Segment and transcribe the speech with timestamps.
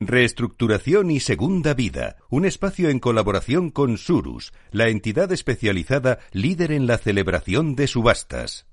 [0.00, 6.86] Reestructuración y Segunda Vida, un espacio en colaboración con Surus, la entidad especializada líder en
[6.86, 8.68] la celebración de subastas.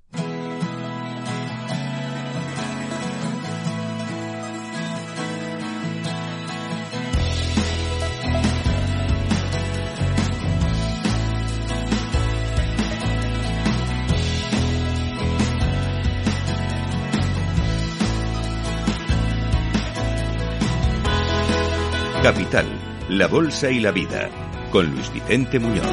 [22.26, 22.66] Capital,
[23.08, 24.32] la Bolsa y la Vida,
[24.72, 25.86] con Luis Vicente Muñoz.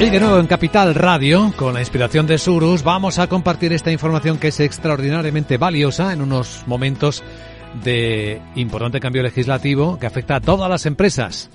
[0.00, 3.92] Y de nuevo en Capital Radio, con la inspiración de Surus, vamos a compartir esta
[3.92, 7.22] información que es extraordinariamente valiosa en unos momentos
[7.84, 11.50] de importante cambio legislativo que afecta a todas las empresas.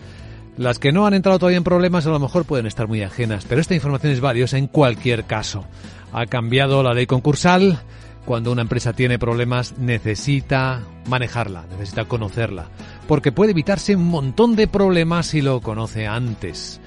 [0.56, 3.44] Las que no han entrado todavía en problemas a lo mejor pueden estar muy ajenas,
[3.50, 5.66] pero esta información es valiosa en cualquier caso.
[6.14, 7.82] Ha cambiado la ley concursal.
[8.30, 12.68] Cuando una empresa tiene problemas necesita manejarla, necesita conocerla
[13.08, 16.80] porque puede evitarse un montón de problemas si lo conoce antes.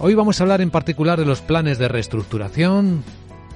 [0.00, 3.04] Hoy vamos a hablar en particular de los planes de reestructuración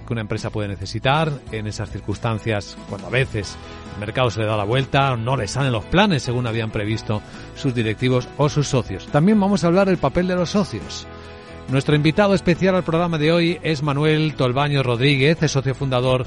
[0.07, 3.57] que una empresa puede necesitar en esas circunstancias cuando a veces
[3.95, 7.21] el mercado se le da la vuelta, no le salen los planes según habían previsto
[7.57, 9.09] sus directivos o sus socios.
[9.09, 11.05] También vamos a hablar del papel de los socios.
[11.71, 16.25] Nuestro invitado especial al programa de hoy es Manuel Tolbaño Rodríguez, es socio fundador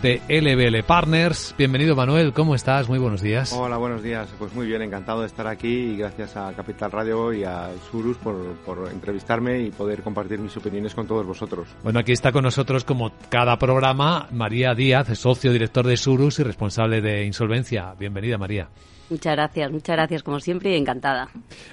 [0.00, 1.52] de LBL Partners.
[1.58, 2.88] Bienvenido Manuel, ¿cómo estás?
[2.88, 3.52] Muy buenos días.
[3.52, 4.32] Hola, buenos días.
[4.38, 8.16] Pues muy bien, encantado de estar aquí y gracias a Capital Radio y a Surus
[8.18, 11.66] por, por entrevistarme y poder compartir mis opiniones con todos vosotros.
[11.82, 16.44] Bueno, aquí está con nosotros como cada programa María Díaz, socio director de Surus y
[16.44, 17.94] responsable de insolvencia.
[17.98, 18.68] Bienvenida María.
[19.10, 21.28] Muchas gracias, muchas gracias como siempre encantada.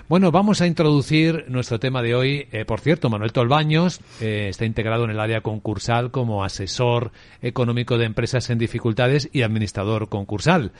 [0.10, 2.48] Bueno, vamos a introducir nuestro tema de hoy.
[2.52, 7.98] Eh, por cierto, Manuel Tolbaños eh, está integrado en el área concursal como asesor económico
[7.98, 10.72] de empresas en dificultades y administrador concursal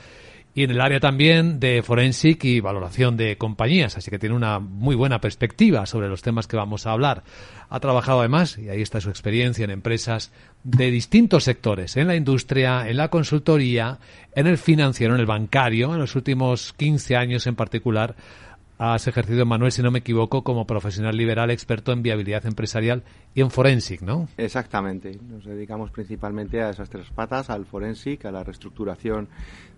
[0.54, 4.58] y en el área también de forensic y valoración de compañías, así que tiene una
[4.58, 7.24] muy buena perspectiva sobre los temas que vamos a hablar.
[7.70, 10.30] Ha trabajado además, y ahí está su experiencia, en empresas
[10.62, 13.98] de distintos sectores, en la industria, en la consultoría,
[14.34, 18.14] en el financiero, en el bancario, en los últimos 15 años en particular.
[18.78, 23.40] Has ejercido, Manuel, si no me equivoco, como profesional liberal experto en viabilidad empresarial y
[23.40, 24.28] en forensic, ¿no?
[24.36, 25.18] Exactamente.
[25.30, 29.28] Nos dedicamos principalmente a esas tres patas, al forensic, a la reestructuración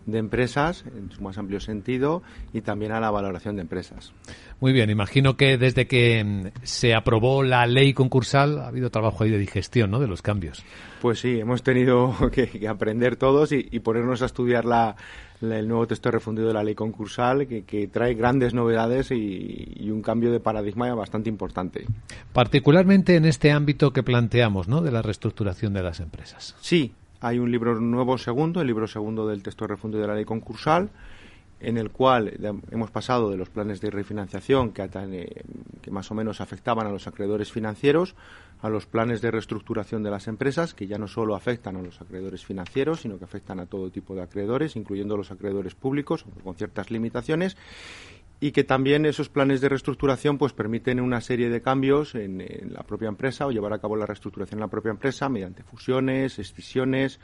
[0.06, 2.22] de empresas en su más amplio sentido
[2.52, 4.12] y también a la valoración de empresas.
[4.60, 9.24] Muy bien, imagino que desde que mm, se aprobó la ley concursal ha habido trabajo
[9.24, 10.00] ahí de digestión ¿no?
[10.00, 10.64] de los cambios.
[11.00, 14.96] Pues sí, hemos tenido que, aprender todos y, ponernos a estudiar la,
[15.40, 20.02] el nuevo texto refundido de la ley concursal que, trae grandes novedades y, y, un
[20.02, 21.86] cambio de paradigma bastante importante.
[22.32, 24.80] Particularmente en este ámbito que planteamos, ¿no?
[24.80, 26.56] De la reestructuración de las empresas.
[26.60, 26.92] Sí,
[27.24, 30.90] hay un libro nuevo segundo, el libro segundo del texto refundido de la ley concursal,
[31.58, 32.34] en el cual
[32.70, 35.44] hemos pasado de los planes de refinanciación que, eh,
[35.80, 38.14] que, más o menos afectaban a los acreedores financieros
[38.60, 42.00] a los planes de reestructuración de las empresas que ya no solo afectan a los
[42.00, 46.54] acreedores financieros, sino que afectan a todo tipo de acreedores, incluyendo los acreedores públicos, con
[46.54, 47.56] ciertas limitaciones
[48.44, 52.44] y que también esos planes de reestructuración pues permiten una serie de cambios en,
[52.74, 56.38] la propia empresa o llevar a cabo la reestructuración en la propia empresa mediante fusiones,
[56.38, 57.20] escisiones,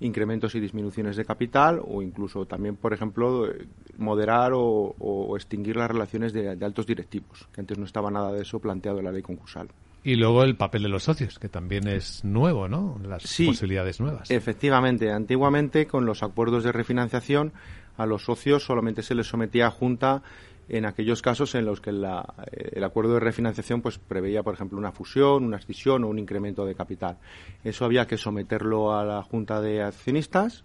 [0.00, 3.50] incrementos y disminuciones de capital o incluso también, por ejemplo,
[3.98, 8.58] moderar o, extinguir las relaciones de, altos directivos, que antes no estaba nada de eso
[8.58, 9.68] planteado en la ley concursal.
[10.04, 12.98] Y luego el papel de los socios, que también es nuevo, ¿no?
[13.06, 14.30] Las posibilidades nuevas.
[14.30, 17.52] Efectivamente, antiguamente con los acuerdos de refinanciación
[17.96, 20.22] a los socios solamente se les sometía a junta
[20.68, 24.78] en aquellos casos en los que eh, el acuerdo de refinanciación pues preveía, por ejemplo,
[24.78, 27.18] una fusión, una escisión o un incremento de capital.
[27.64, 30.64] Eso había que someterlo a la Junta de Accionistas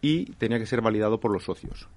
[0.00, 1.88] y tenía que ser validado por los socios.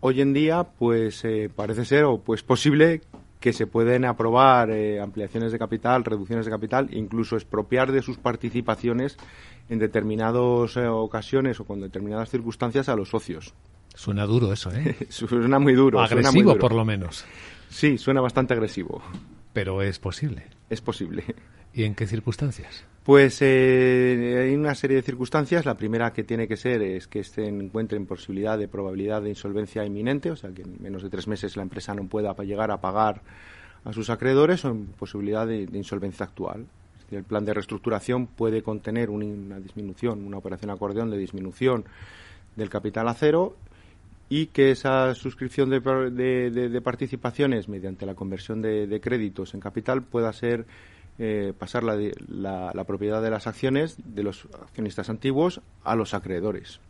[0.00, 3.02] Hoy en día, pues eh, parece ser o pues posible
[3.40, 8.18] que se pueden aprobar eh, ampliaciones de capital, reducciones de capital, incluso expropiar de sus
[8.18, 9.16] participaciones
[9.68, 13.54] en determinadas ocasiones o con determinadas circunstancias a los socios.
[13.98, 14.96] Suena duro eso, ¿eh?
[15.08, 16.00] suena muy duro.
[16.00, 17.24] Agresivo, por lo menos.
[17.68, 19.02] Sí, suena bastante agresivo.
[19.52, 20.44] Pero es posible.
[20.70, 21.24] Es posible.
[21.74, 22.84] ¿Y en qué circunstancias?
[23.02, 25.66] Pues eh, hay una serie de circunstancias.
[25.66, 29.84] La primera que tiene que ser es que se encuentren posibilidad de probabilidad de insolvencia
[29.84, 32.80] inminente, o sea, que en menos de tres meses la empresa no pueda llegar a
[32.80, 33.22] pagar
[33.82, 36.66] a sus acreedores o en posibilidad de, insolvencia actual.
[37.10, 41.84] El plan de reestructuración puede contener una disminución, una operación acordeón de disminución
[42.54, 43.56] del capital a cero
[44.28, 45.80] y que esa suscripción de,
[46.50, 50.66] de, participaciones mediante la conversión de, créditos en capital pueda ser
[51.18, 51.96] eh, pasar la,
[52.74, 56.80] la, propiedad de las acciones de los accionistas antiguos a los acreedores.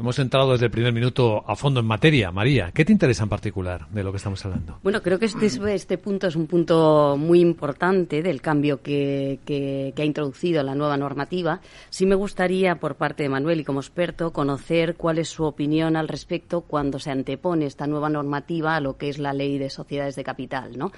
[0.00, 2.32] Hemos entrado desde el primer minuto a fondo en materia.
[2.32, 4.78] María, ¿qué te interesa en particular de lo que estamos hablando?
[4.82, 9.92] Bueno, creo que este, este punto es un punto muy importante del cambio que, que,
[9.94, 11.60] ha introducido la nueva normativa.
[11.90, 15.96] Sí me gustaría, por parte de Manuel y como experto, conocer cuál es su opinión
[15.96, 19.68] al respecto cuando se antepone esta nueva normativa a lo que es la ley de
[19.68, 20.92] sociedades de capital, ¿no?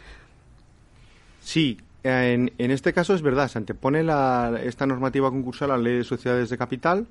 [1.41, 5.83] Sí, en, en este caso es verdad, se antepone la, esta normativa concursal a la
[5.83, 7.09] ley de sociedades de capital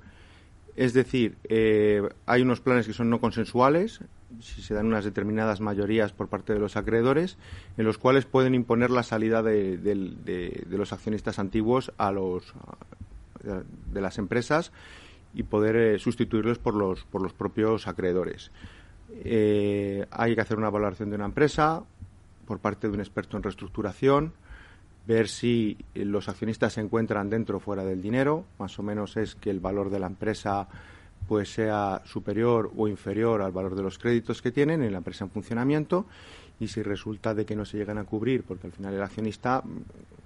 [0.75, 4.01] es decir, eh, hay unos planes que son no consensuales,
[4.39, 7.37] si se dan unas determinadas mayorías por parte de los acreedores,
[7.77, 12.53] en los cuales pueden imponer la salida de, los accionistas antiguos a los
[13.43, 14.71] de las empresas
[15.33, 18.51] y poder eh, sustituirlos por los, por los propios acreedores.
[19.23, 21.83] Eh, hay que hacer una valoración de una empresa
[22.45, 24.33] por parte de un experto en reestructuración
[25.05, 29.35] ver si los accionistas se encuentran dentro o fuera del dinero, más o menos es
[29.35, 30.67] que el valor de la empresa
[31.27, 35.23] pues sea superior o inferior al valor de los créditos que tienen en la empresa
[35.23, 36.05] en funcionamiento.
[36.59, 39.63] Y si resulta de que no se llegan a cubrir porque al final el accionista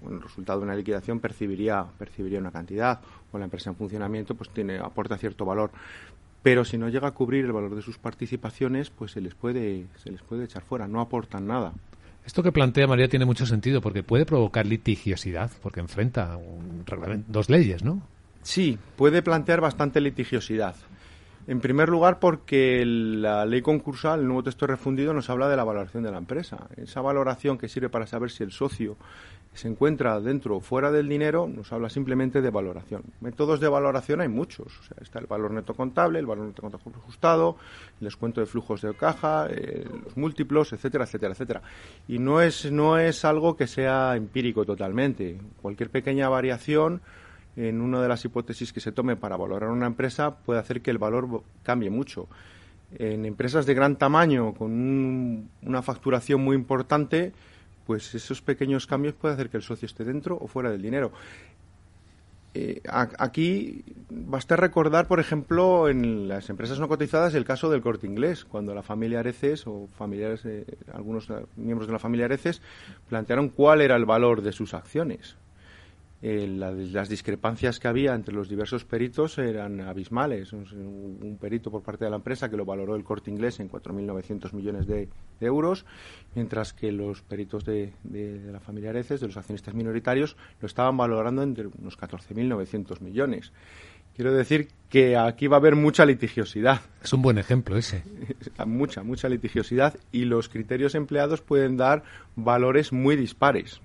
[0.06, 3.01] en el resultado de una liquidación percibiría percibiría una cantidad
[3.31, 5.72] o la empresa en funcionamiento pues tiene aporta cierto valor.
[6.44, 9.86] Pero si no llega a cubrir el valor de sus participaciones pues se les puede
[10.04, 11.72] se les puede echar fuera no aportan nada
[12.25, 16.38] esto que plantea María tiene mucho sentido porque puede provocar litigiosidad, porque enfrenta
[17.27, 18.01] dos leyes, ¿no?
[18.42, 20.75] Sí, puede plantear bastante litigiosidad.
[21.48, 25.63] En primer lugar, porque la ley concursal, el nuevo texto refundido, nos habla de la
[25.63, 26.68] valoración de la empresa.
[26.75, 28.98] Esa valoración que sirve para saber si el socio
[29.56, 33.04] se encuentra dentro o fuera del dinero, nos habla simplemente de valoración.
[33.22, 34.81] Métodos de valoración hay muchos.
[35.02, 37.56] Está el valor neto contable, el valor neto contable ajustado,
[38.00, 41.62] el descuento de flujos de caja, eh, los múltiplos, etcétera, etcétera, etcétera.
[42.07, 45.40] Y no es, no es algo que sea empírico totalmente.
[45.62, 47.01] Cualquier pequeña variación
[47.56, 50.92] en una de las hipótesis que se tome para valorar una empresa puede hacer que
[50.92, 52.28] el valor cambie mucho.
[52.98, 57.34] En empresas de gran tamaño, con una facturación muy importante,
[57.86, 61.12] pues esos pequeños cambios pueden hacer que el socio esté dentro o fuera del dinero.
[62.58, 62.82] Eh,
[63.18, 68.46] aquí basta recordar, por ejemplo, en las empresas no cotizadas el caso del corte inglés,
[68.46, 70.48] cuando la familia Areces o familiares,
[70.94, 71.28] algunos
[71.58, 72.62] miembros de la familia Areces
[73.10, 75.36] plantearon cuál era el valor de sus acciones.
[76.27, 80.54] Eh, las discrepancias que había entre los diversos peritos eran abismales.
[80.54, 84.51] Un, perito por parte de la empresa que lo valoró el corte inglés en 4.900
[84.54, 85.07] millones de,
[85.39, 85.86] euros,
[86.33, 87.94] mientras que los peritos de,
[88.51, 93.51] la familia Areces, de los accionistas minoritarios, lo estaban valorando entre unos 14.900 millones.
[94.16, 96.81] Quiero decir que aquí va a haber mucha litigiosidad.
[97.04, 98.01] Es un buen ejemplo ese.
[98.66, 102.01] mucha, mucha litigiosidad y los criterios empleados pueden dar
[102.36, 103.80] valores muy dispares.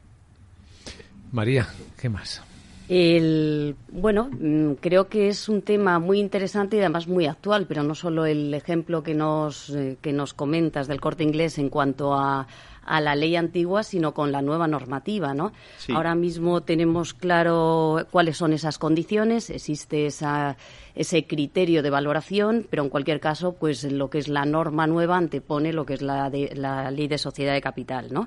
[1.33, 1.69] María,
[1.99, 2.43] ¿qué más?
[2.89, 7.85] El, bueno, mm, creo que es un tema muy interesante y además muy actual, pero
[7.85, 12.15] no solo el ejemplo que nos, eh, que nos comentas del corte inglés en cuanto
[12.15, 12.49] a,
[12.91, 15.53] a la ley antigua, sino con la nueva normativa, ¿no?
[15.95, 20.57] Ahora mismo tenemos claro cuáles son esas condiciones, existe esa,
[20.97, 25.17] ese criterio de valoración, pero en cualquier caso, pues lo que es la norma nueva
[25.17, 28.27] antepone lo que es la, de, la ley de sociedad de capital, ¿no?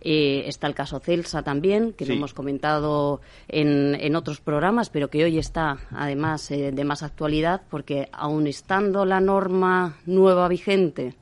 [0.00, 5.08] Eh, está el caso Celsa también, que lo hemos comentado en, en, otros programas, pero
[5.08, 11.14] que hoy está además eh, de más actualidad, porque aun estando la norma nueva vigente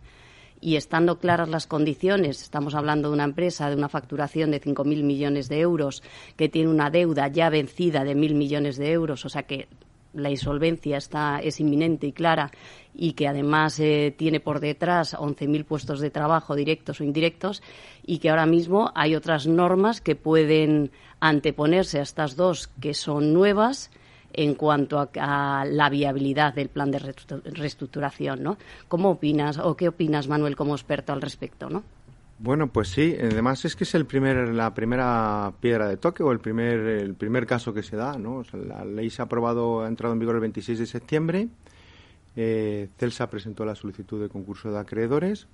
[0.60, 5.02] y estando claras las condiciones, estamos hablando de una empresa de una facturación de 5.000
[5.02, 6.02] millones de euros
[6.36, 9.68] que tiene una deuda ya vencida de 1.000 millones de euros, o sea que
[10.14, 12.50] la insolvencia está, es inminente y clara
[12.94, 17.62] y que además eh, tiene por detrás 11.000 puestos de trabajo directos o indirectos
[18.04, 20.90] y que ahora mismo hay otras normas que pueden
[21.20, 23.90] anteponerse a estas dos que son nuevas
[24.34, 26.98] en cuanto a, la viabilidad del plan de
[27.44, 28.56] reestructuración, ¿no?
[28.88, 31.82] ¿Cómo opinas o qué opinas, Manuel, como experto al respecto, no?
[32.42, 33.16] Bueno, pues sí.
[33.20, 37.14] Además es que es el primer, la primera piedra de toque o el primer, el
[37.14, 38.42] primer caso que se da, ¿no?
[38.52, 41.48] la ley se ha aprobado, ha entrado en vigor el 26 de septiembre.
[42.34, 45.46] Eh, Celsa presentó la solicitud de concurso de acreedores.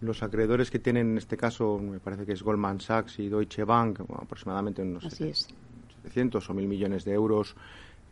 [0.00, 3.64] Los acreedores que tienen en este caso, me parece que es Goldman Sachs y Deutsche
[3.64, 7.54] Bank, aproximadamente unos 700 o 1.000 millones de euros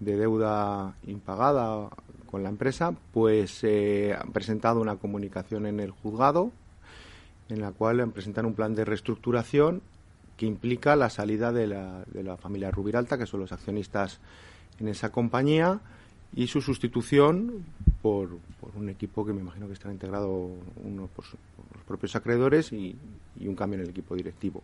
[0.00, 1.88] de deuda impagada
[2.26, 6.52] con la empresa, pues eh, han presentado una comunicación en el juzgado
[7.52, 9.82] en la cual presentan un plan de reestructuración
[10.36, 14.20] que implica la salida de la, de la familia Rubiralta, que son los accionistas
[14.80, 15.80] en esa compañía,
[16.34, 17.64] y su sustitución
[18.00, 18.30] por,
[18.74, 20.30] un equipo que me imagino que estará integrado
[20.82, 22.96] uno por, los propios acreedores y,
[23.40, 24.62] un cambio en el equipo directivo.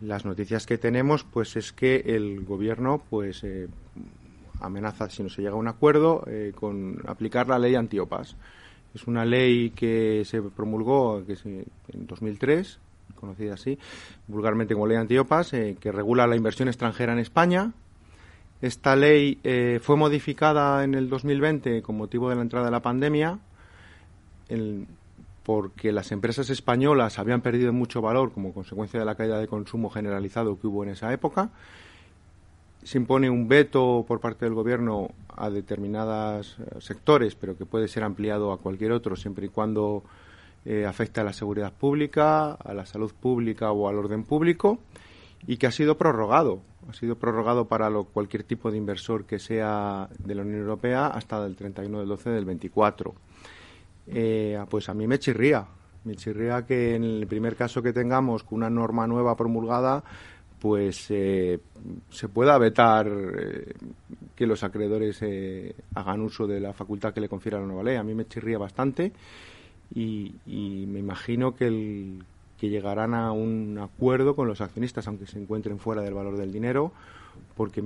[0.00, 3.68] Las noticias que tenemos pues es que el gobierno pues eh,
[4.60, 8.36] amenaza, si no se llega a un acuerdo, eh, con aplicar la ley antiopas.
[8.96, 12.78] Es una ley que se promulgó que en 2003,
[13.14, 13.78] conocida así,
[14.26, 17.74] vulgarmente como ley antiopas, eh, que regula la inversión extranjera en España.
[18.62, 22.80] Esta ley eh, fue modificada en el 2020 con motivo de la entrada de la
[22.80, 23.38] pandemia,
[25.42, 29.90] porque las empresas españolas habían perdido mucho valor como consecuencia de la caída de consumo
[29.90, 31.50] generalizado que hubo en esa época
[32.86, 37.88] se impone un veto por parte del gobierno a determinados eh, sectores, pero que puede
[37.88, 40.04] ser ampliado a cualquier otro siempre y cuando
[40.64, 44.78] eh, afecte a la seguridad pública, a la salud pública o al orden público,
[45.48, 46.60] y que ha sido prorrogado.
[46.88, 51.44] Ha sido prorrogado para cualquier tipo de inversor que sea de la Unión Europea hasta
[51.44, 53.14] el 31 del 12 del 24.
[54.06, 55.66] Eh, pues a mí me chirría.
[56.04, 60.04] Me chirría que en el primer caso que tengamos con una norma nueva promulgada
[60.66, 61.60] pues eh,
[62.10, 63.72] se pueda vetar eh,
[64.34, 67.94] que los acreedores eh, hagan uso de la facultad que le confiere la nueva ley.
[67.94, 69.12] A mí me chirría bastante
[69.94, 72.24] y, me imagino que, el,
[72.58, 76.50] que llegarán a un acuerdo con los accionistas, aunque se encuentren fuera del valor del
[76.50, 76.90] dinero,
[77.56, 77.80] porque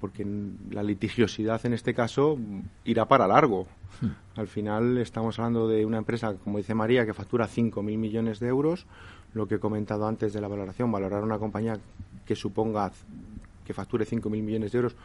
[0.00, 0.26] porque
[0.70, 2.38] la litigiosidad en este caso
[2.86, 3.66] irá para largo.
[4.00, 4.38] Hmm.
[4.40, 8.48] Al final estamos hablando de una empresa, como dice María, que factura 5.000 millones de
[8.48, 8.86] euros
[9.36, 11.78] lo que he comentado antes de la valoración, valorar una compañía
[12.24, 12.90] que suponga
[13.64, 14.96] que facture 5.000 millones de euros,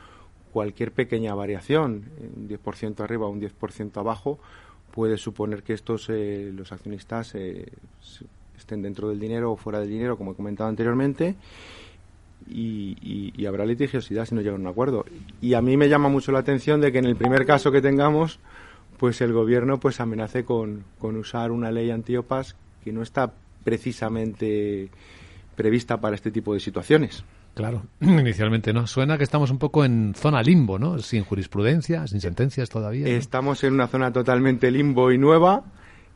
[0.54, 4.40] cualquier pequeña variación, un 10% arriba o un 10% abajo,
[4.92, 7.72] puede suponer que estos eh, los accionistas eh,
[8.58, 11.36] estén dentro del dinero o fuera del dinero, como he comentado anteriormente,
[12.48, 15.06] y, habrá litigiosidad si no llega a un acuerdo.
[15.42, 17.82] Y a mí me llama mucho la atención de que en el primer caso que
[17.82, 18.40] tengamos,
[18.98, 23.34] pues el gobierno pues amenace con, con usar una ley antiopas que no está
[23.64, 24.90] precisamente
[25.56, 27.24] prevista para este tipo de situaciones.
[27.54, 28.88] Claro, inicialmente no.
[28.88, 31.00] Suena que estamos un poco en zona limbo, ¿no?
[31.00, 33.08] Sin jurisprudencia, sin sentencias todavía.
[33.08, 35.64] Estamos en una zona totalmente limbo y nueva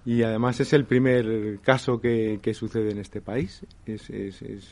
[0.06, 3.66] y además es el primer caso que, sucede en este país.
[3.86, 4.70] Es, es, es,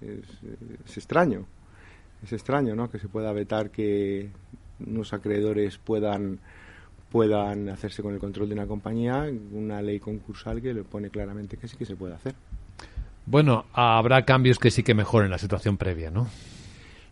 [0.00, 1.46] es, extraño,
[2.22, 2.90] es extraño, ¿no?
[2.90, 4.30] Que se pueda vetar que
[4.84, 6.40] unos acreedores puedan
[7.12, 11.58] puedan hacerse con el control de una compañía, una ley concursal que le pone claramente
[11.58, 12.34] que sí que se puede hacer.
[13.26, 16.26] Bueno, habrá cambios que sí que mejoren la situación previa, ¿no?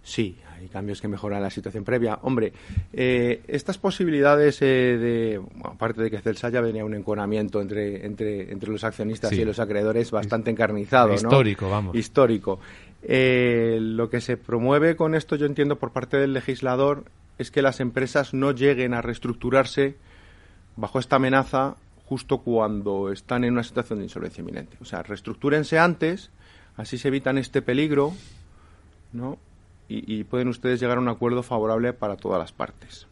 [0.03, 2.19] Sí, hay cambios que mejoran la situación previa.
[2.23, 2.55] Hombre,
[2.95, 8.51] eh, estas posibilidades eh, de, aparte de que Celsa ya venía un enconamiento entre, entre,
[8.51, 11.95] entre los accionistas y los acreedores bastante encarnizado, Histórico, vamos.
[11.95, 12.59] Histórico.
[13.03, 17.05] Eh, lo que se promueve con esto, yo entiendo, por parte del legislador
[17.41, 19.97] es que las empresas no lleguen a reestructurarse
[20.77, 24.77] bajo esta amenaza justo cuando están en una situación de insolvencia inminente.
[24.83, 26.31] O sea, reestructúrense antes,
[26.77, 28.13] así se evitan este peligro,
[29.15, 29.39] ¿no?
[29.89, 33.09] Y, pueden ustedes llegar a un acuerdo favorable para todas las partes.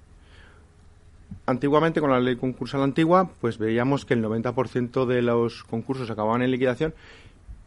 [1.46, 6.42] Antiguamente, con la ley concursal antigua, pues veíamos que el 90% de los concursos acababan
[6.42, 6.94] en liquidación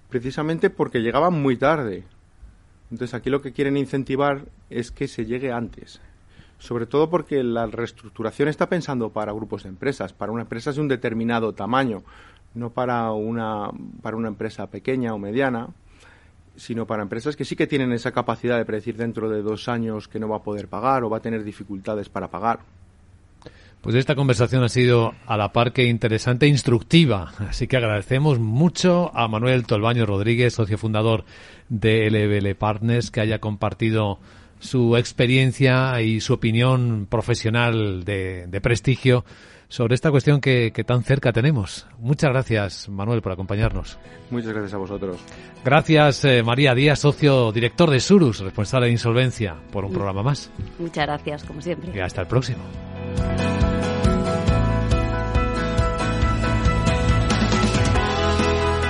[0.09, 2.05] precisamente porque llegaban muy tarde.
[2.91, 5.99] Entonces, aquí lo que quieren incentivar es que se llegue antes
[6.61, 10.79] sobre todo porque la reestructuración está pensando para grupos de empresas, para una empresa de
[10.79, 12.03] un determinado tamaño,
[12.53, 13.71] no para una,
[14.03, 15.69] para una empresa pequeña o mediana,
[16.55, 20.07] sino para empresas que sí que tienen esa capacidad de predecir dentro de dos años
[20.07, 22.59] que no va a poder pagar o va a tener dificultades para pagar.
[23.81, 28.37] Pues esta conversación ha sido a la par que interesante e instructiva, así que agradecemos
[28.37, 31.25] mucho a Manuel Tolbaño Rodríguez, socio fundador
[31.69, 34.19] de LBL Partners, que haya compartido
[34.61, 39.25] su experiencia y su opinión profesional de, prestigio
[39.67, 41.87] sobre esta cuestión que, tan cerca tenemos.
[41.97, 43.97] Muchas gracias, Manuel, por acompañarnos.
[44.29, 45.17] Muchas gracias a vosotros.
[45.65, 50.51] Gracias, eh, María Díaz, socio director de Surus, responsable de insolvencia, por un programa más.
[50.79, 51.91] Muchas gracias, como siempre.
[51.93, 52.61] Y hasta el próximo.